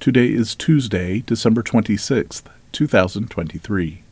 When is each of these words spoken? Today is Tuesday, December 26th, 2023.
Today 0.00 0.28
is 0.28 0.54
Tuesday, 0.54 1.24
December 1.26 1.60
26th, 1.60 2.44
2023. 2.70 4.04